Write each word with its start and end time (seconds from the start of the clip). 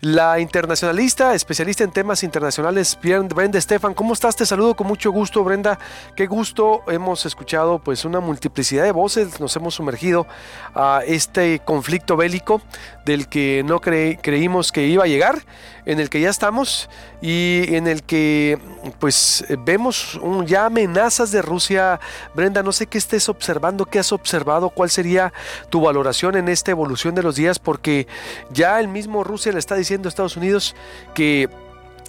La 0.00 0.38
internacionalista, 0.38 1.34
especialista 1.34 1.82
en 1.82 1.90
temas 1.90 2.22
internacionales, 2.22 2.96
Brenda 3.02 3.58
Estefan. 3.58 3.94
¿Cómo 3.94 4.12
estás? 4.12 4.36
Te 4.36 4.46
saludo 4.46 4.76
con 4.76 4.86
mucho 4.86 5.10
gusto, 5.10 5.42
Brenda. 5.42 5.76
Qué 6.14 6.28
gusto. 6.28 6.84
Hemos 6.86 7.26
escuchado 7.26 7.80
pues 7.80 8.04
una 8.04 8.20
multiplicidad 8.20 8.84
de 8.84 8.92
voces. 8.92 9.40
Nos 9.40 9.56
hemos 9.56 9.74
sumergido 9.74 10.28
a 10.72 11.02
este 11.04 11.58
conflicto 11.64 12.16
bélico 12.16 12.62
del 13.04 13.26
que 13.26 13.64
no 13.66 13.80
creímos 13.80 14.70
que 14.70 14.86
iba 14.86 15.02
a 15.02 15.08
llegar, 15.08 15.44
en 15.84 15.98
el 15.98 16.10
que 16.10 16.20
ya 16.20 16.30
estamos 16.30 16.88
y 17.20 17.74
en 17.74 17.88
el 17.88 18.04
que 18.04 18.60
pues 19.00 19.46
vemos 19.64 20.20
ya 20.46 20.66
amenazas 20.66 21.32
de 21.32 21.42
Rusia. 21.42 21.98
Brenda, 22.34 22.62
no 22.62 22.70
sé 22.70 22.86
qué 22.86 22.98
estés 22.98 23.28
observando, 23.28 23.84
qué 23.84 23.98
has 23.98 24.12
observado, 24.12 24.70
cuál 24.70 24.90
sería 24.90 25.32
tu 25.70 25.80
valoración 25.80 26.36
en 26.36 26.48
esta 26.48 26.70
evolución 26.70 27.16
de 27.16 27.24
los 27.24 27.34
días, 27.34 27.58
porque 27.58 28.06
ya 28.50 28.78
el 28.78 28.86
mismo 28.86 29.24
Rusia 29.24 29.50
le 29.50 29.58
está 29.58 29.74
diciendo 29.74 29.87
a 29.94 30.08
Estados 30.08 30.36
Unidos 30.36 30.74
que 31.14 31.48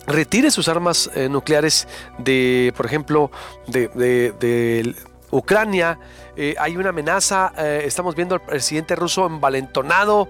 retire 0.07 0.51
sus 0.51 0.67
armas 0.67 1.09
eh, 1.15 1.29
nucleares 1.29 1.87
de, 2.17 2.73
por 2.75 2.85
ejemplo, 2.85 3.31
de, 3.67 4.95
Ucrania. 5.31 5.99
Eh, 6.35 6.55
hay 6.57 6.75
una 6.75 6.89
amenaza, 6.89 7.53
eh, 7.55 7.83
estamos 7.85 8.15
viendo 8.15 8.33
al 8.33 8.41
presidente 8.41 8.95
ruso 8.95 9.27
envalentonado, 9.27 10.27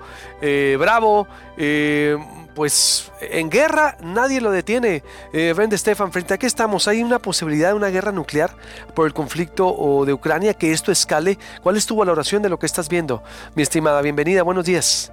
bravo, 0.77 1.25
pues 2.59 3.09
en 3.22 3.50
guerra 3.50 3.95
nadie 4.02 4.41
lo 4.41 4.52
detiene. 4.52 5.02
Eh, 5.31 5.53
Brenda 5.55 5.77
Stefan, 5.77 6.11
frente 6.11 6.34
a 6.34 6.38
qué 6.38 6.45
estamos? 6.45 6.89
¿Hay 6.89 7.02
una 7.02 7.20
posibilidad 7.20 7.70
de 7.70 7.75
una 7.75 7.88
guerra 7.88 8.11
nuclear 8.11 8.53
por 8.94 9.08
el 9.08 9.13
conflicto 9.13 10.03
de 10.05 10.11
Ucrania, 10.11 10.53
que 10.53 10.73
esto 10.73 10.91
escale? 10.91 11.38
¿Cuál 11.63 11.77
es 11.77 11.86
tu 11.86 11.95
valoración 11.95 12.41
de 12.41 12.50
lo 12.50 12.59
que 12.59 12.66
estás 12.66 12.89
viendo? 12.89 13.23
Mi 13.55 13.63
estimada, 13.63 14.02
bienvenida, 14.02 14.44
buenos 14.44 14.66
días. 14.66 15.09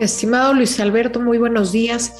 Estimado 0.00 0.54
Luis 0.54 0.80
Alberto, 0.80 1.20
muy 1.20 1.36
buenos 1.36 1.72
días. 1.72 2.14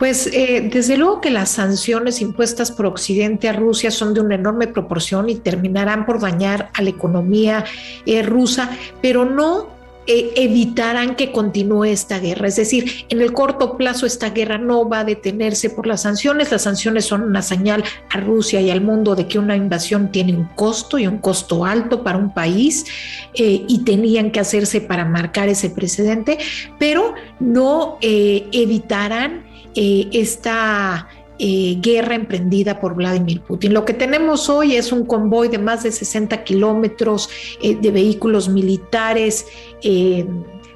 Pues 0.00 0.26
eh, 0.32 0.68
desde 0.72 0.96
luego 0.96 1.20
que 1.20 1.30
las 1.30 1.50
sanciones 1.50 2.20
impuestas 2.20 2.72
por 2.72 2.86
Occidente 2.86 3.48
a 3.48 3.52
Rusia 3.52 3.92
son 3.92 4.14
de 4.14 4.20
una 4.20 4.34
enorme 4.34 4.66
proporción 4.66 5.30
y 5.30 5.36
terminarán 5.36 6.06
por 6.06 6.20
dañar 6.20 6.70
a 6.74 6.82
la 6.82 6.90
economía 6.90 7.64
eh, 8.04 8.22
rusa, 8.22 8.70
pero 9.00 9.24
no 9.24 9.68
eh, 10.06 10.32
evitarán 10.34 11.14
que 11.14 11.30
continúe 11.30 11.84
esta 11.84 12.18
guerra. 12.18 12.48
Es 12.48 12.56
decir, 12.56 13.06
en 13.10 13.20
el 13.20 13.32
corto 13.32 13.76
plazo 13.76 14.06
esta 14.06 14.30
guerra 14.30 14.58
no 14.58 14.88
va 14.88 15.00
a 15.00 15.04
detenerse 15.04 15.70
por 15.70 15.86
las 15.86 16.02
sanciones. 16.02 16.50
Las 16.50 16.62
sanciones 16.62 17.04
son 17.04 17.22
una 17.22 17.42
señal 17.42 17.84
a 18.08 18.18
Rusia 18.18 18.60
y 18.60 18.70
al 18.70 18.80
mundo 18.80 19.14
de 19.14 19.28
que 19.28 19.38
una 19.38 19.56
invasión 19.56 20.10
tiene 20.10 20.34
un 20.34 20.46
costo 20.56 20.98
y 20.98 21.06
un 21.06 21.18
costo 21.18 21.64
alto 21.64 22.02
para 22.02 22.18
un 22.18 22.32
país 22.32 22.86
eh, 23.34 23.64
y 23.68 23.84
tenían 23.84 24.30
que 24.30 24.40
hacerse 24.40 24.80
para 24.80 25.04
marcar 25.04 25.48
ese 25.48 25.70
precedente, 25.70 26.38
pero 26.78 27.14
no 27.38 27.98
eh, 28.00 28.48
evitarán 28.52 29.48
esta 29.76 31.06
eh, 31.42 31.78
guerra 31.80 32.16
emprendida 32.16 32.80
por 32.80 32.94
Vladimir 32.94 33.40
Putin. 33.40 33.72
Lo 33.72 33.86
que 33.86 33.94
tenemos 33.94 34.50
hoy 34.50 34.76
es 34.76 34.92
un 34.92 35.06
convoy 35.06 35.48
de 35.48 35.56
más 35.56 35.84
de 35.84 35.90
60 35.90 36.44
kilómetros 36.44 37.30
eh, 37.62 37.78
de 37.80 37.90
vehículos 37.90 38.50
militares. 38.50 39.46
Eh, 39.82 40.26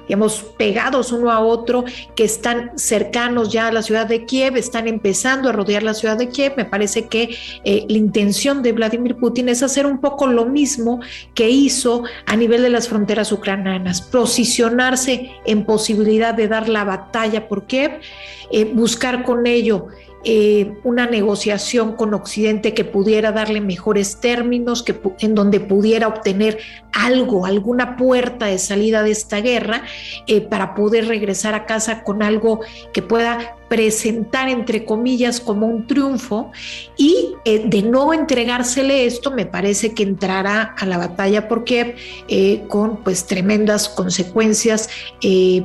digamos, 0.07 0.43
pegados 0.57 1.11
uno 1.11 1.31
a 1.31 1.39
otro, 1.39 1.83
que 2.15 2.23
están 2.23 2.71
cercanos 2.77 3.51
ya 3.51 3.67
a 3.67 3.71
la 3.71 3.81
ciudad 3.83 4.07
de 4.07 4.25
Kiev, 4.25 4.55
están 4.55 4.87
empezando 4.87 5.49
a 5.49 5.51
rodear 5.51 5.81
la 5.81 5.95
ciudad 5.95 6.17
de 6.17 6.29
Kiev. 6.29 6.53
Me 6.57 6.65
parece 6.65 7.07
que 7.07 7.35
la 7.63 7.97
intención 7.97 8.61
de 8.61 8.71
Vladimir 8.71 9.15
Putin 9.15 9.49
es 9.49 9.63
hacer 9.63 9.87
un 9.87 9.99
poco 9.99 10.27
lo 10.27 10.45
mismo 10.45 10.99
que 11.33 11.49
hizo 11.49 12.03
a 12.27 12.35
nivel 12.35 12.61
de 12.61 12.69
las 12.69 12.87
fronteras 12.87 13.31
ucranianas, 13.31 14.03
posicionarse 14.03 15.31
en 15.43 15.65
posibilidad 15.65 16.35
de 16.35 16.49
dar 16.49 16.69
la 16.69 16.83
batalla 16.83 17.47
por 17.47 17.65
Kiev, 17.65 17.99
buscar 18.75 19.23
con 19.23 19.47
ello 19.47 19.87
eh, 20.27 20.73
una 20.83 21.05
negociación 21.05 21.93
con 21.93 22.13
Occidente 22.15 22.73
que 22.73 22.83
pudiera 22.83 23.31
darle 23.31 23.61
mejores 23.61 24.19
términos, 24.19 24.81
que, 24.81 24.99
en 25.19 25.35
donde 25.35 25.59
pudiera 25.59 26.07
obtener 26.07 26.57
algo, 26.93 27.45
alguna 27.45 27.95
puerta 27.95 28.47
de 28.47 28.57
salida 28.57 29.03
de 29.03 29.11
esta 29.11 29.41
guerra 29.41 29.83
eh, 30.25 30.41
para 30.41 30.73
poder 30.73 31.07
regresar 31.07 31.53
a 31.53 31.65
casa 31.65 32.03
con 32.03 32.23
algo 32.23 32.61
que 32.91 33.01
pueda 33.01 33.54
presentar 33.75 34.47
entre 34.47 34.85
comillas 34.85 35.41
como 35.41 35.67
un 35.67 35.85
triunfo 35.85 36.53
y 36.95 37.33
eh, 37.43 37.63
de 37.65 37.81
no 37.81 38.13
entregársele 38.13 39.05
esto 39.05 39.31
me 39.31 39.45
parece 39.45 39.93
que 39.93 40.03
entrará 40.03 40.73
a 40.77 40.85
la 40.85 40.97
batalla 40.97 41.49
por 41.49 41.65
Kiev 41.65 41.95
eh, 42.29 42.63
con 42.69 43.03
pues 43.03 43.25
tremendas 43.25 43.89
consecuencias 43.89 44.89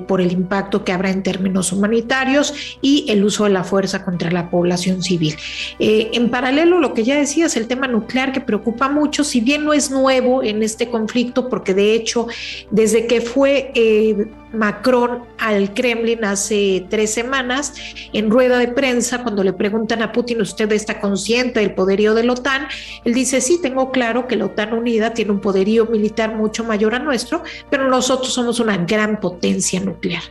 por 0.09 0.21
el 0.21 0.33
impacto 0.33 0.85
que 0.85 0.93
habrá 0.93 1.11
en 1.11 1.23
términos 1.23 1.73
humanitarios 1.73 2.55
y 2.81 3.07
el 3.11 3.23
uso 3.23 3.45
de 3.45 3.51
la 3.51 3.63
fuerza 3.63 4.05
contra 4.05 4.31
la 4.31 4.51
población 4.51 5.03
civil. 5.03 5.37
en 5.79 6.31
paralelo 6.31 6.81
lo 6.81 6.95
que 6.95 7.05
ya 7.05 7.17
decías, 7.17 7.57
el 7.57 7.69
tema 7.69 7.87
nuclear 7.87 8.33
que 8.33 8.41
preocupa 8.41 8.89
mucho, 8.89 9.23
si 9.23 9.41
bien 9.41 9.65
no 9.65 9.73
es 9.73 9.91
nuevo 9.91 10.43
en 10.43 10.63
este 10.63 10.89
conflicto, 10.89 11.49
porque 11.49 11.75
de 11.75 11.95
hecho, 11.95 12.27
desde 12.71 13.07
que 13.07 13.21
fue 13.21 13.71
eh, 13.75 14.27
Macron 14.53 15.25
al 15.39 15.75
Kremlin 15.75 16.25
hace 16.25 16.87
tres 16.91 17.13
semanas, 17.13 17.75
en 18.13 18.31
rueda 18.31 18.59
de 18.59 18.69
prensa, 18.69 19.23
cuando 19.23 19.43
le 19.43 19.53
preguntan 19.53 20.03
a 20.03 20.13
Putin, 20.13 20.41
¿usted 20.41 20.71
está 20.73 21.01
consciente 21.01 21.61
del 21.61 21.75
poderío 21.75 22.15
de 22.15 22.25
la 22.25 22.33
OTAN? 22.33 22.67
Él 23.05 23.15
dice, 23.15 23.41
sí, 23.41 23.59
tengo 23.63 23.91
claro 23.91 24.27
que 24.27 24.37
la 24.37 24.47
OTAN 24.47 24.75
unida 24.75 25.15
tiene 25.15 25.33
un 25.33 25.41
poderío 25.41 25.87
militar 25.87 26.35
mucho 26.35 26.65
mayor 26.65 26.95
a 26.95 26.99
nuestro, 26.99 27.43
pero 27.71 27.89
nosotros 27.89 28.33
somos 28.33 28.61
una 28.61 28.77
gran 28.77 29.21
potencia 29.21 29.81
nuclear. 29.81 30.23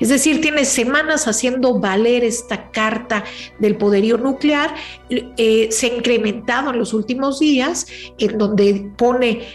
Es 0.00 0.08
decir, 0.08 0.40
tiene 0.40 0.64
semanas 0.64 1.28
haciendo 1.28 1.78
valer 1.78 2.24
esta 2.24 2.70
carta 2.70 3.24
del 3.58 3.76
poderío 3.76 4.18
nuclear, 4.18 4.74
eh, 5.10 5.68
se 5.70 5.86
ha 5.86 5.96
incrementado 5.96 6.70
en 6.70 6.78
los 6.78 6.92
últimos 6.92 7.38
días, 7.38 7.86
en 8.18 8.38
donde 8.38 8.90
pone 8.96 9.46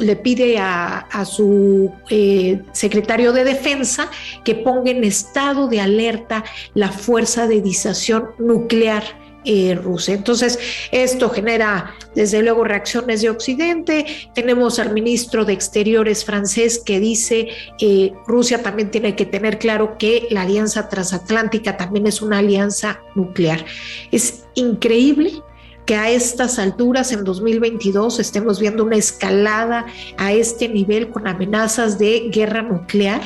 le 0.00 0.16
pide 0.16 0.58
a, 0.58 1.24
su 1.24 1.92
eh, 2.10 2.60
secretario 2.72 3.32
de 3.32 3.44
defensa 3.54 4.10
que 4.44 4.54
ponga 4.54 4.90
en 4.90 5.04
estado 5.04 5.68
de 5.68 5.80
alerta 5.80 6.44
la 6.74 6.90
fuerza 6.90 7.46
de 7.46 7.60
disuasión 7.60 8.30
nuclear 8.38 9.02
eh, 9.44 9.74
rusa. 9.74 10.12
Entonces, 10.12 10.56
esto 10.92 11.28
genera 11.28 11.96
desde 12.14 12.42
luego 12.42 12.62
reacciones 12.62 13.22
de 13.22 13.30
Occidente. 13.30 14.06
Tenemos 14.36 14.78
al 14.78 14.92
ministro 14.92 15.44
de 15.44 15.52
Exteriores 15.52 16.24
francés 16.24 16.78
que 16.78 17.00
dice 17.00 17.48
eh, 17.80 18.12
Rusia 18.28 18.62
también 18.62 18.92
tiene 18.92 19.16
que 19.16 19.26
tener 19.26 19.58
claro 19.58 19.98
que 19.98 20.28
la 20.30 20.42
alianza 20.42 20.88
transatlántica 20.88 21.76
también 21.76 22.06
es 22.06 22.22
una 22.22 22.38
alianza 22.38 23.00
nuclear. 23.16 23.64
Es 24.12 24.44
increíble 24.54 25.42
que 25.86 25.96
a 25.96 26.10
estas 26.10 26.58
alturas, 26.58 27.12
en 27.12 27.24
2022, 27.24 28.20
estemos 28.20 28.60
viendo 28.60 28.84
una 28.84 28.96
escalada 28.96 29.86
a 30.16 30.32
este 30.32 30.68
nivel 30.68 31.10
con 31.10 31.26
amenazas 31.26 31.98
de 31.98 32.28
guerra 32.32 32.62
nuclear. 32.62 33.20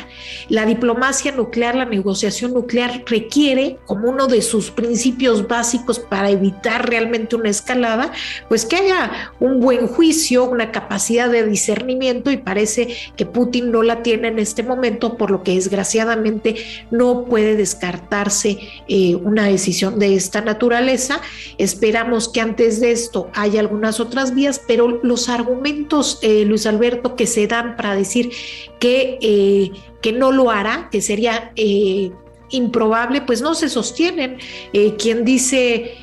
La 0.49 0.65
diplomacia 0.65 1.33
nuclear, 1.33 1.75
la 1.75 1.85
negociación 1.85 2.55
nuclear 2.55 3.03
requiere, 3.07 3.79
como 3.85 4.09
uno 4.09 4.27
de 4.27 4.41
sus 4.41 4.71
principios 4.71 5.47
básicos 5.47 5.99
para 5.99 6.31
evitar 6.31 6.89
realmente 6.89 7.37
una 7.37 7.51
escalada, 7.51 8.13
pues 8.49 8.65
que 8.65 8.77
haya 8.77 9.33
un 9.39 9.61
buen 9.61 9.87
juicio, 9.87 10.45
una 10.45 10.73
capacidad 10.73 11.29
de 11.29 11.47
discernimiento 11.47 12.31
y 12.31 12.39
parece 12.39 12.97
que 13.17 13.27
Putin 13.27 13.71
no 13.71 13.83
la 13.83 14.03
tiene 14.03 14.29
en 14.29 14.39
este 14.39 14.63
momento, 14.63 15.17
por 15.17 15.31
lo 15.31 15.43
que 15.43 15.55
desgraciadamente 15.55 16.57
no 16.91 17.25
puede 17.25 17.57
descartarse 17.57 18.59
eh, 18.89 19.15
una 19.17 19.45
decisión 19.45 19.99
de 19.99 20.15
esta 20.15 20.41
naturaleza. 20.41 21.21
Esperamos 21.59 22.29
que 22.29 22.46
antes 22.47 22.81
de 22.81 22.93
esto 22.93 23.31
hay 23.35 23.59
algunas 23.59 24.01
otras 24.01 24.35
vías, 24.35 24.63
pero 24.67 25.01
los 25.03 25.29
argumentos, 25.29 26.19
eh, 26.23 26.45
Luis 26.45 26.67
Alberto, 26.67 27.17
que 27.17 27.27
se 27.27 27.47
dan 27.47 27.77
para 27.77 27.95
decir 27.95 28.31
que, 28.79 29.19
eh, 29.21 29.73
que 30.01 30.13
no 30.13 30.33
lo 30.33 30.51
hará, 30.51 30.89
que 30.91 31.03
sería 31.03 31.53
eh, 31.57 32.13
improbable, 32.51 33.23
pues 33.23 33.43
no 33.43 33.55
se 33.55 33.69
sostienen. 33.69 34.39
quien 34.99 35.25
dice 35.25 35.97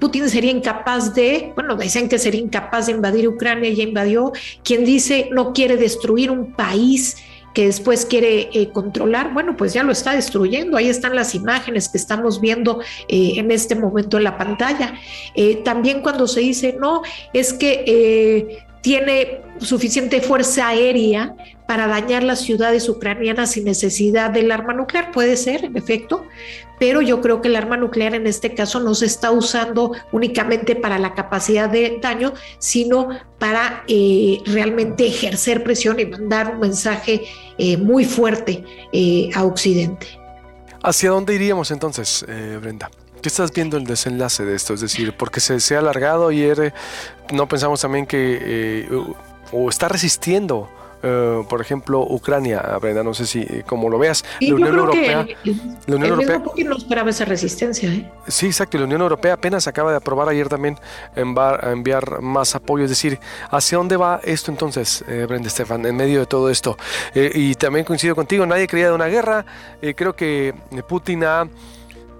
Putin 0.00 0.28
sería 0.28 0.50
incapaz 0.50 1.14
de, 1.14 1.52
bueno, 1.54 1.76
dicen 1.76 2.08
que 2.08 2.18
sería 2.18 2.40
incapaz 2.40 2.86
de 2.86 2.92
invadir 2.92 3.28
Ucrania, 3.28 3.70
ya 3.70 3.84
invadió. 3.84 4.32
Quien 4.64 4.84
dice 4.84 5.28
no 5.30 5.52
quiere 5.52 5.76
destruir 5.76 6.32
un 6.32 6.52
país 6.52 7.16
que 7.54 7.66
después 7.66 8.04
quiere 8.04 8.50
eh, 8.52 8.70
controlar, 8.70 9.32
bueno, 9.32 9.56
pues 9.56 9.72
ya 9.72 9.84
lo 9.84 9.92
está 9.92 10.12
destruyendo. 10.12 10.76
Ahí 10.76 10.88
están 10.88 11.14
las 11.14 11.34
imágenes 11.34 11.88
que 11.88 11.96
estamos 11.96 12.40
viendo 12.40 12.80
eh, 13.08 13.34
en 13.36 13.50
este 13.52 13.76
momento 13.76 14.18
en 14.18 14.24
la 14.24 14.36
pantalla. 14.36 14.94
Eh, 15.34 15.62
también 15.64 16.02
cuando 16.02 16.26
se 16.26 16.40
dice, 16.40 16.76
no, 16.78 17.02
es 17.32 17.52
que 17.52 18.64
tiene 18.82 19.40
suficiente 19.60 20.20
fuerza 20.20 20.68
aérea 20.68 21.34
para 21.66 21.86
dañar 21.86 22.22
las 22.22 22.40
ciudades 22.40 22.88
ucranianas 22.88 23.52
sin 23.52 23.64
necesidad 23.64 24.30
del 24.30 24.52
arma 24.52 24.74
nuclear. 24.74 25.10
Puede 25.12 25.36
ser, 25.36 25.64
en 25.64 25.76
efecto, 25.76 26.26
pero 26.78 27.00
yo 27.00 27.20
creo 27.20 27.40
que 27.40 27.48
el 27.48 27.56
arma 27.56 27.76
nuclear 27.76 28.14
en 28.14 28.26
este 28.26 28.54
caso 28.54 28.80
no 28.80 28.94
se 28.94 29.06
está 29.06 29.30
usando 29.30 29.92
únicamente 30.12 30.76
para 30.76 30.98
la 30.98 31.14
capacidad 31.14 31.68
de 31.68 31.98
daño, 32.02 32.34
sino 32.58 33.08
para 33.38 33.84
eh, 33.88 34.40
realmente 34.46 35.06
ejercer 35.06 35.64
presión 35.64 36.00
y 36.00 36.06
mandar 36.06 36.54
un 36.54 36.60
mensaje 36.60 37.22
eh, 37.56 37.76
muy 37.76 38.04
fuerte 38.04 38.64
eh, 38.92 39.30
a 39.34 39.44
Occidente. 39.44 40.06
¿Hacia 40.82 41.10
dónde 41.10 41.34
iríamos 41.34 41.70
entonces, 41.70 42.26
Brenda? 42.60 42.90
¿Qué 43.22 43.30
estás 43.30 43.50
viendo 43.50 43.78
el 43.78 43.84
desenlace 43.84 44.44
de 44.44 44.54
esto? 44.54 44.74
Es 44.74 44.82
decir, 44.82 45.16
porque 45.16 45.40
se, 45.40 45.58
se 45.60 45.76
ha 45.76 45.78
alargado 45.78 46.30
y 46.30 46.46
no 47.32 47.48
pensamos 47.48 47.80
también 47.80 48.04
que 48.04 48.86
o 49.50 49.70
está 49.70 49.88
resistiendo 49.88 50.68
eh, 51.06 51.44
por 51.48 51.60
ejemplo, 51.60 52.00
Ucrania, 52.08 52.62
Brenda, 52.80 53.02
no 53.02 53.12
sé 53.12 53.26
si 53.26 53.40
eh, 53.40 53.62
como 53.66 53.90
lo 53.90 53.98
veas, 53.98 54.24
la 54.40 54.54
Unión 54.54 54.78
Europea, 54.78 55.26
la 55.86 55.96
Unión 55.96 56.12
Europea 56.12 56.42
no 56.64 56.76
esperaba 56.76 57.10
esa 57.10 57.26
resistencia. 57.26 57.92
¿eh? 57.92 58.10
Sí, 58.26 58.46
exacto. 58.46 58.78
La 58.78 58.84
Unión 58.84 59.02
Europea 59.02 59.34
apenas 59.34 59.66
acaba 59.66 59.90
de 59.90 59.98
aprobar 59.98 60.30
ayer 60.30 60.48
también 60.48 60.78
enviar, 61.14 61.68
enviar 61.68 62.22
más 62.22 62.54
apoyo. 62.54 62.84
Es 62.84 62.90
decir, 62.90 63.18
¿hacia 63.50 63.76
dónde 63.76 63.98
va 63.98 64.20
esto 64.24 64.50
entonces, 64.50 65.04
Brenda 65.06 65.48
Estefan, 65.48 65.84
en 65.84 65.94
medio 65.94 66.20
de 66.20 66.26
todo 66.26 66.48
esto? 66.48 66.78
y 67.14 67.54
también 67.54 67.84
coincido 67.84 68.14
contigo, 68.14 68.46
nadie 68.46 68.66
creía 68.66 68.88
de 68.88 68.94
una 68.94 69.06
guerra. 69.06 69.44
creo 69.94 70.16
que 70.16 70.54
Putin 70.88 71.24
ha 71.24 71.46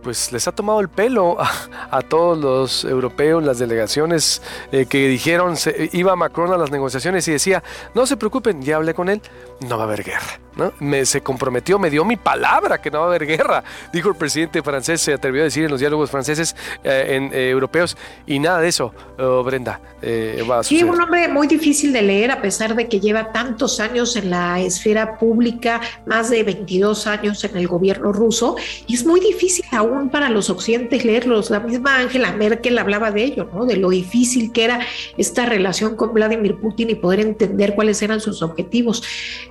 pues 0.04 0.30
les 0.30 0.46
ha 0.46 0.52
tomado 0.52 0.80
el 0.80 0.88
pelo 0.88 1.38
a, 1.40 2.02
todos 2.02 2.38
los 2.38 2.84
europeos, 2.84 3.42
las 3.42 3.58
delegaciones 3.58 4.42
eh, 4.70 4.84
que 4.84 5.08
dijeron, 5.08 5.56
se, 5.56 5.88
iba 5.94 6.14
Macron 6.14 6.52
a 6.52 6.58
las 6.58 6.70
negociaciones 6.70 7.26
y 7.26 7.32
decía, 7.32 7.64
no 7.94 8.06
se 8.06 8.18
preocupen, 8.18 8.62
ya 8.62 8.76
hablé 8.76 8.92
con 8.92 9.08
él, 9.08 9.22
no 9.60 9.76
va 9.76 9.84
a 9.84 9.86
haber 9.86 10.02
guerra. 10.02 10.40
¿no? 10.56 10.72
Me, 10.80 11.04
se 11.04 11.20
comprometió, 11.20 11.78
me 11.78 11.90
dio 11.90 12.04
mi 12.04 12.16
palabra 12.16 12.80
que 12.80 12.90
no 12.90 13.00
va 13.00 13.06
a 13.06 13.08
haber 13.08 13.26
guerra, 13.26 13.64
dijo 13.92 14.08
el 14.08 14.14
presidente 14.14 14.62
francés, 14.62 15.00
se 15.00 15.12
atrevió 15.12 15.42
a 15.42 15.44
decir 15.44 15.64
en 15.64 15.70
los 15.70 15.80
diálogos 15.80 16.10
franceses, 16.10 16.54
eh, 16.82 17.06
en, 17.10 17.30
eh, 17.32 17.50
europeos, 17.50 17.96
y 18.26 18.38
nada 18.38 18.60
de 18.60 18.68
eso, 18.68 18.94
oh, 19.18 19.42
Brenda, 19.42 19.80
va 20.48 20.60
a 20.60 20.62
Sí, 20.62 20.82
un 20.82 21.00
hombre 21.00 21.28
muy 21.28 21.46
difícil 21.46 21.92
de 21.92 22.02
leer, 22.02 22.30
a 22.30 22.40
pesar 22.40 22.74
de 22.74 22.88
que 22.88 23.00
lleva 23.00 23.32
tantos 23.32 23.80
años 23.80 24.16
en 24.16 24.30
la 24.30 24.60
esfera 24.60 25.18
pública, 25.18 25.80
más 26.06 26.30
de 26.30 26.42
22 26.42 27.06
años 27.06 27.42
en 27.44 27.56
el 27.56 27.66
gobierno 27.66 28.12
ruso, 28.12 28.56
y 28.86 28.94
es 28.94 29.04
muy 29.04 29.20
difícil 29.20 29.64
aún 29.72 30.10
para 30.10 30.28
los 30.28 30.50
occidentes 30.50 31.04
leerlos. 31.04 31.50
La 31.50 31.60
misma 31.60 31.98
Angela 31.98 32.32
Merkel 32.32 32.78
hablaba 32.78 33.10
de 33.10 33.24
ello, 33.24 33.48
¿no? 33.52 33.64
De 33.64 33.76
lo 33.76 33.90
difícil 33.90 34.52
que 34.52 34.64
era 34.64 34.80
esta 35.16 35.46
relación 35.46 35.96
con 35.96 36.12
Vladimir 36.12 36.56
Putin 36.56 36.90
y 36.90 36.94
poder 36.94 37.20
entender 37.20 37.74
cuáles 37.74 38.00
eran 38.02 38.20
sus 38.20 38.42
objetivos. 38.42 39.02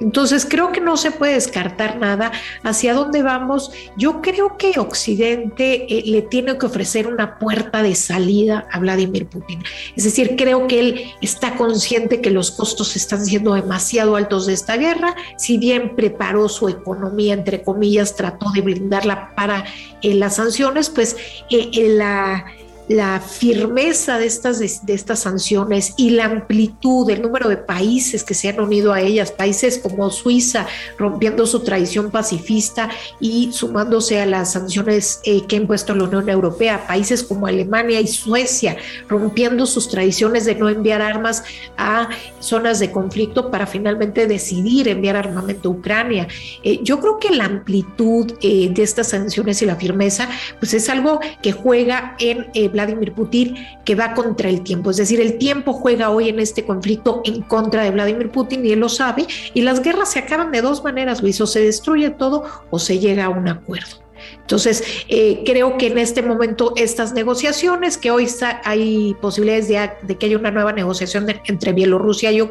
Entonces, 0.04 0.46
creo 0.48 0.74
que 0.74 0.82
no 0.82 0.98
se 0.98 1.12
puede 1.12 1.34
descartar 1.36 1.98
nada. 1.98 2.32
¿Hacia 2.62 2.94
dónde 2.94 3.24
vamos? 3.24 3.72
Yo 3.98 4.22
creo 4.22 4.58
que 4.58 4.78
Occidente 4.78 5.86
eh, 5.88 6.04
le 6.06 6.22
tiene 6.22 6.58
que 6.58 6.66
ofrecer 6.66 7.08
una 7.08 7.40
puerta 7.40 7.82
de 7.82 7.96
salida 7.96 8.68
a 8.72 8.80
Vladimir 8.80 9.28
Putin. 9.28 9.64
Es 9.96 10.04
decir, 10.04 10.36
creo 10.38 10.68
que 10.68 10.80
él 10.80 11.14
está 11.22 11.56
consciente 11.56 12.20
que 12.20 12.32
los 12.32 12.52
costos 12.52 12.98
están 12.98 13.26
siendo 13.26 13.54
demasiado 13.54 14.18
altos 14.18 14.46
de 14.46 14.54
esta 14.54 14.76
guerra. 14.76 15.16
Si 15.38 15.58
bien 15.58 15.96
preparó 15.96 16.50
su 16.50 16.68
economía, 16.68 17.34
entre 17.34 17.64
comillas, 17.64 18.16
trató 18.16 18.52
de 18.52 18.60
blindarla 18.60 19.34
para 19.36 19.64
eh, 20.02 20.16
las 20.16 20.36
sanciones, 20.36 20.90
pues 20.90 21.16
eh, 21.50 21.70
la 21.96 22.46
la 22.88 23.20
firmeza 23.20 24.18
de 24.18 24.26
estas, 24.26 24.60
de, 24.60 24.94
estas 24.94 25.20
sanciones 25.20 25.94
y 25.98 26.12
la 26.12 26.26
amplitud 26.26 27.08
del 27.08 27.22
número 27.22 27.50
de 27.50 27.58
países 27.58 28.24
que 28.24 28.34
se 28.34 28.50
han 28.50 28.60
unido 28.60 28.94
a 28.94 29.02
ellas, 29.02 29.32
países 29.32 29.78
como 29.78 30.10
Suiza 30.10 30.68
rompiendo 30.98 31.46
su 31.46 31.62
tradición 31.62 32.12
pacifista 32.12 32.90
y 33.20 33.52
sumándose 33.54 34.22
a 34.22 34.26
las 34.26 34.54
sanciones 34.54 35.22
eh, 35.24 35.44
que 35.48 35.56
ha 35.56 35.60
impuesto 35.60 35.96
la 35.96 36.04
Unión 36.04 36.30
Europea, 36.30 36.86
países 36.88 37.24
como 37.24 37.48
Alemania 37.48 38.02
y 38.02 38.08
Suecia 38.08 38.78
rompiendo 39.08 39.66
sus 39.66 39.90
tradiciones 39.90 40.46
de 40.46 40.56
no 40.56 40.70
enviar 40.70 41.02
armas 41.02 41.44
a 41.78 42.10
zonas 42.40 42.80
de 42.80 42.92
conflicto 42.92 43.50
para 43.50 43.66
finalmente 43.66 44.28
decidir 44.28 44.88
enviar 44.88 45.16
armamento 45.16 45.70
a 45.70 45.72
Ucrania. 45.72 46.28
Eh, 46.64 46.80
yo 46.84 47.00
creo 47.00 47.20
que 47.20 47.30
la 47.30 47.46
amplitud 47.46 48.34
eh, 48.42 48.70
de 48.70 48.84
estas 48.84 49.10
sanciones 49.10 49.62
y 49.62 49.66
la 49.66 49.76
firmeza, 49.76 50.30
pues 50.60 50.74
es 50.74 50.90
algo 50.90 51.20
que 51.42 51.52
juega 51.52 52.16
en 52.20 52.48
Vladimir 52.74 53.14
Putin 53.14 53.56
que 53.86 53.96
va 53.96 54.14
contra 54.14 54.50
el 54.50 54.62
tiempo. 54.62 54.92
Es 54.92 54.98
decir, 54.98 55.22
el 55.22 55.38
tiempo 55.38 55.74
juega 55.74 56.10
hoy 56.10 56.30
en 56.30 56.40
este 56.40 56.66
conflicto 56.66 57.22
en 57.24 57.42
contra 57.44 57.84
de 57.84 57.92
Vladimir 57.92 58.30
Putin 58.30 58.66
y 58.66 58.72
él 58.74 58.80
lo 58.80 58.90
sabe. 58.90 59.26
Y 59.54 59.62
las 59.62 59.82
guerras 59.82 60.12
se 60.12 60.20
acaban 60.20 60.52
de 60.52 60.62
dos 60.62 60.84
maneras, 60.84 61.22
Luis, 61.22 61.40
o 61.40 61.48
se 61.48 61.62
destruye 61.62 62.10
todo 62.10 62.44
o 62.70 62.80
se 62.80 63.00
llega 63.00 63.26
a 63.26 63.30
un 63.30 63.48
acuerdo. 63.48 64.04
Entonces, 64.42 64.84
eh, 65.08 65.44
creo 65.46 65.78
que 65.78 65.88
en 65.88 65.98
este 65.98 66.22
momento 66.22 66.74
estas 66.76 67.14
negociaciones, 67.14 67.98
que 67.98 68.12
hoy 68.12 68.28
hay 68.64 69.16
posibilidades 69.22 69.68
de, 69.68 70.18
que 70.18 70.26
haya 70.26 70.38
una 70.38 70.52
nueva 70.52 70.74
negociación 70.74 71.28
entre 71.46 71.74
Bielorrusia 71.74 72.32
y, 72.32 72.42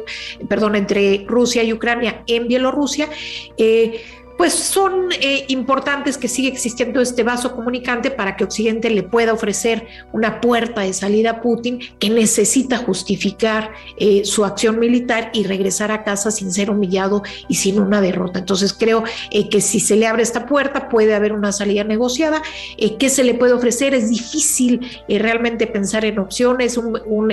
perdón, 0.47 0.75
entre 0.75 1.25
Rusia 1.27 1.63
y 1.63 1.73
Ucrania 1.73 2.23
en 2.27 2.47
Bielorrusia, 2.47 3.09
eh, 3.57 4.01
pues 4.37 4.53
son 4.53 5.11
eh, 5.11 5.45
importantes 5.49 6.17
que 6.17 6.27
siga 6.27 6.49
existiendo 6.49 7.01
este 7.01 7.23
vaso 7.23 7.55
comunicante 7.55 8.11
para 8.11 8.35
que 8.35 8.43
Occidente 8.43 8.89
le 8.89 9.03
pueda 9.03 9.33
ofrecer 9.33 9.87
una 10.11 10.41
puerta 10.41 10.81
de 10.81 10.93
salida 10.93 11.31
a 11.31 11.41
Putin 11.41 11.79
que 11.99 12.09
necesita 12.09 12.77
justificar 12.77 13.71
eh, 13.97 14.25
su 14.25 14.43
acción 14.45 14.79
militar 14.79 15.29
y 15.33 15.43
regresar 15.43 15.91
a 15.91 16.03
casa 16.03 16.31
sin 16.31 16.51
ser 16.51 16.69
humillado 16.69 17.23
y 17.47 17.55
sin 17.55 17.79
una 17.79 18.01
derrota. 18.01 18.39
Entonces 18.39 18.73
creo 18.73 19.03
eh, 19.31 19.49
que 19.49 19.61
si 19.61 19.79
se 19.79 19.95
le 19.95 20.07
abre 20.07 20.23
esta 20.23 20.45
puerta 20.45 20.89
puede 20.89 21.13
haber 21.13 21.33
una 21.33 21.51
salida 21.51 21.83
negociada. 21.83 22.41
¿Qué 22.99 23.09
se 23.09 23.23
le 23.23 23.33
puede 23.33 23.53
ofrecer? 23.53 23.93
Es 23.93 24.09
difícil 24.09 24.81
realmente 25.07 25.67
pensar 25.67 26.05
en 26.05 26.19
opciones 26.19 26.79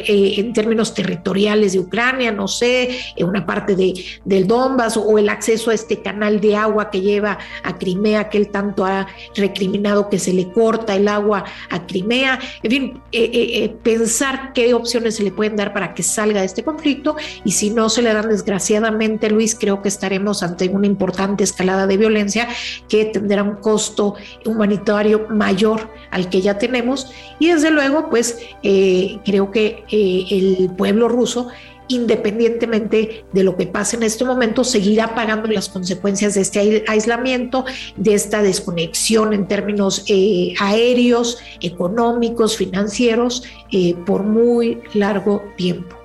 en 0.07 0.53
términos 0.53 0.95
territoriales 0.95 1.73
de 1.73 1.81
Ucrania, 1.81 2.33
no 2.33 2.49
sé, 2.49 2.99
una 3.19 3.47
parte 3.47 3.75
de, 3.77 3.95
del 4.25 4.47
Donbass 4.47 4.97
o 4.97 5.19
el 5.19 5.29
acceso 5.29 5.71
a 5.71 5.75
este 5.75 6.03
canal 6.03 6.41
de 6.41 6.57
agua 6.57 6.91
que 6.91 7.00
lleva 7.01 7.39
a 7.63 7.79
Crimea, 7.79 8.29
que 8.29 8.39
él 8.39 8.49
tanto 8.49 8.85
ha 8.85 9.07
recriminado 9.35 10.09
que 10.09 10.19
se 10.19 10.33
le 10.33 10.51
corta 10.53 10.95
el 10.95 11.09
agua 11.09 11.45
a 11.69 11.87
Crimea. 11.87 12.39
En 12.63 12.71
fin, 12.71 13.03
eh, 13.13 13.31
eh, 13.33 13.65
eh, 13.65 13.69
pensar 13.83 14.53
qué 14.53 14.75
opciones 14.75 15.17
se 15.17 15.23
le 15.23 15.33
pueden 15.33 15.57
dar 15.57 15.73
para 15.73 15.95
que 15.95 16.03
salga 16.03 16.41
de 16.41 16.47
este 16.47 16.63
conflicto 16.63 17.17
y 17.45 17.53
si 17.53 17.71
no 17.71 17.89
se 17.89 18.03
le 18.03 18.13
dan 18.13 18.29
desgraciadamente, 18.29 19.31
Luis, 19.31 19.55
creo 19.55 19.83
que 19.83 19.89
estaremos 19.89 20.43
ante 20.43 20.69
una 20.69 20.87
importante 20.87 21.45
escalada 21.45 21.87
de 21.87 21.97
violencia 21.97 22.49
que 22.89 23.07
tendrá 23.07 23.43
un 23.43 23.57
costo 23.57 24.15
humanitario 24.45 25.27
mayor 25.31 25.91
al 26.11 26.29
que 26.29 26.41
ya 26.41 26.59
tenemos 26.59 27.11
y 27.39 27.49
desde 27.49 27.71
luego, 27.71 28.11
pues 28.11 28.39
creo 28.63 29.51
que 29.51 29.85
el 29.91 30.71
pueblo 30.77 31.09
ruso 31.09 31.49
independientemente 31.91 33.25
de 33.33 33.43
lo 33.43 33.57
que 33.57 33.67
pase 33.67 33.97
en 33.97 34.05
este 34.05 34.25
momento, 34.25 34.65
seguirá 34.65 35.15
pagando 35.15 35.49
las 35.49 35.69
consecuencias 35.69 36.35
de 36.35 36.41
este 36.41 36.85
aislamiento, 36.89 37.65
de 37.97 38.15
esta 38.15 38.43
desconexión 38.43 39.33
en 39.33 39.47
términos 39.47 40.05
eh, 40.09 40.55
aéreos, 40.61 41.39
económicos, 41.61 42.57
financieros, 42.57 43.43
eh, 43.73 43.95
por 44.07 44.23
muy 44.23 44.79
largo 44.95 45.43
tiempo. 45.57 46.00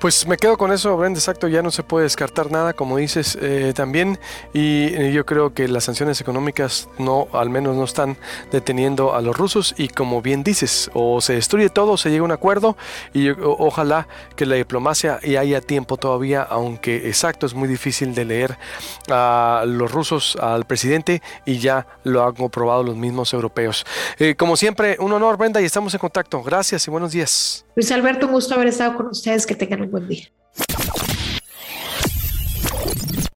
Pues 0.00 0.28
me 0.28 0.36
quedo 0.36 0.56
con 0.56 0.70
eso, 0.70 0.96
Brenda, 0.96 1.18
exacto, 1.18 1.48
ya 1.48 1.60
no 1.60 1.72
se 1.72 1.82
puede 1.82 2.04
descartar 2.04 2.52
nada, 2.52 2.72
como 2.72 2.98
dices 2.98 3.36
eh, 3.42 3.72
también, 3.74 4.20
y 4.52 5.10
yo 5.10 5.26
creo 5.26 5.52
que 5.52 5.66
las 5.66 5.84
sanciones 5.84 6.20
económicas 6.20 6.88
no, 6.98 7.26
al 7.32 7.50
menos 7.50 7.74
no 7.74 7.82
están 7.82 8.16
deteniendo 8.52 9.16
a 9.16 9.20
los 9.20 9.36
rusos, 9.36 9.74
y 9.76 9.88
como 9.88 10.22
bien 10.22 10.44
dices, 10.44 10.88
o 10.94 11.20
se 11.20 11.32
destruye 11.32 11.68
todo, 11.68 11.92
o 11.92 11.96
se 11.96 12.10
llega 12.10 12.22
a 12.22 12.26
un 12.26 12.30
acuerdo, 12.30 12.76
y 13.12 13.30
ojalá 13.30 14.06
que 14.36 14.46
la 14.46 14.54
diplomacia 14.54 15.18
y 15.20 15.34
haya 15.34 15.60
tiempo 15.60 15.96
todavía, 15.96 16.42
aunque 16.42 17.08
exacto, 17.08 17.44
es 17.46 17.54
muy 17.54 17.66
difícil 17.66 18.14
de 18.14 18.24
leer 18.24 18.56
a 19.10 19.64
los 19.66 19.90
rusos, 19.90 20.36
al 20.40 20.64
presidente, 20.64 21.22
y 21.44 21.58
ya 21.58 21.88
lo 22.04 22.24
han 22.24 22.36
comprobado 22.36 22.84
los 22.84 22.94
mismos 22.94 23.32
europeos. 23.32 23.84
Eh, 24.18 24.36
como 24.36 24.56
siempre, 24.56 24.96
un 25.00 25.12
honor, 25.12 25.36
Brenda, 25.36 25.60
y 25.60 25.64
estamos 25.64 25.92
en 25.92 25.98
contacto. 25.98 26.40
Gracias 26.44 26.86
y 26.86 26.90
buenos 26.92 27.10
días. 27.10 27.64
Luis 27.78 27.92
Alberto, 27.92 28.26
un 28.26 28.32
gusto 28.32 28.56
haber 28.56 28.66
estado 28.66 28.96
con 28.96 29.06
ustedes, 29.06 29.46
que 29.46 29.54
tengan 29.54 29.82
un 29.82 29.92
buen 29.92 30.08
día. 30.08 30.26